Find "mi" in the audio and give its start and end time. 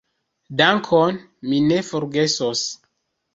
1.51-1.59